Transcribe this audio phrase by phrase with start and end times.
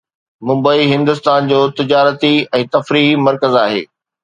[0.51, 3.89] ممبئي هندستان جو تجارتي ۽ تفريحي مرڪز آهي